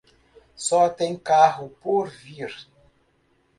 Só 0.55 0.89
tem 0.89 1.15
carro 1.15 1.69
por 1.69 2.09
vir 2.09 2.49